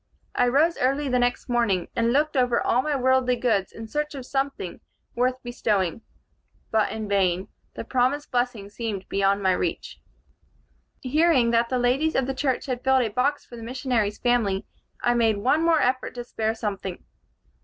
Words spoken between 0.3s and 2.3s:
I rose early the next morning, and